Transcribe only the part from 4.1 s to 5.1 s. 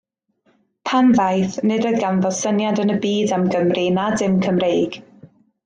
dim Cymreig.